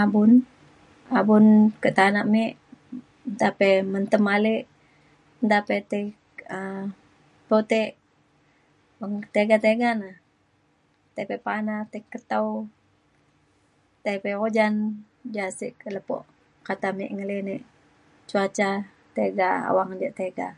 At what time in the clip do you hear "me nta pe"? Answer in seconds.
2.32-3.68